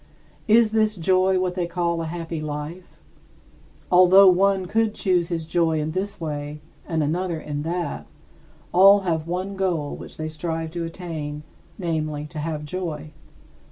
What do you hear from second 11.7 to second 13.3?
namely, to have joy.